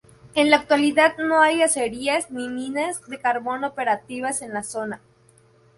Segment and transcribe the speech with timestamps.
[0.33, 4.99] En la actualidad no hay acerías ni minas de carbón operativas en la zona.